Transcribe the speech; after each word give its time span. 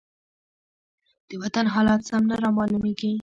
د 1.29 1.31
وطن 1.41 1.65
حالات 1.73 2.01
سم 2.09 2.23
نه 2.29 2.35
رامالومېږي. 2.43 3.11